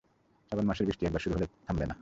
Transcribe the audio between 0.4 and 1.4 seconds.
শ্রাবণ মাসের বৃষ্টি একবার শুরু